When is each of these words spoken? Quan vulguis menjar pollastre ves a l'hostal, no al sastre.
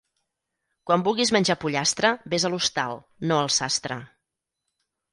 Quan 0.89 1.03
vulguis 1.07 1.33
menjar 1.35 1.57
pollastre 1.65 2.13
ves 2.35 2.49
a 2.49 2.53
l'hostal, 2.57 3.01
no 3.29 3.41
al 3.45 3.55
sastre. 3.61 4.03